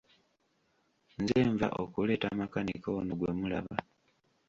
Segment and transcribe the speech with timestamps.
[1.19, 3.77] Nze nva okuleeta makanika ono gwe mulaba!